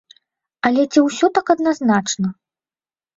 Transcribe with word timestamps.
Але 0.69 0.85
ці 0.91 1.03
ўсё 1.07 1.29
так 1.35 1.51
адназначна? 1.55 2.27